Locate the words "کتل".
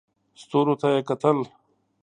1.09-1.37